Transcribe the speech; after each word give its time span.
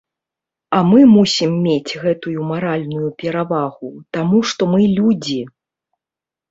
А 0.77 0.79
мы 0.91 0.99
мусім 1.15 1.51
мець 1.67 1.97
гэтую 2.05 2.47
маральную 2.53 3.07
перавагу, 3.23 3.93
таму 4.19 4.45
што 4.53 4.61
мы 4.75 4.81
людзі. 4.99 5.41